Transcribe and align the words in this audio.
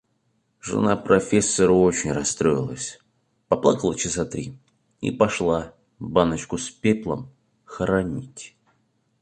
Жена 0.59 0.95
профессора 0.97 1.73
очень 1.73 2.11
расстроилась, 2.11 2.99
поплакала 3.49 3.95
часа 3.95 4.25
три 4.25 4.57
и 4.99 5.11
пошла 5.11 5.75
баночку 5.99 6.57
с 6.57 6.71
пеплом 6.71 7.29
хоронить. 7.65 8.55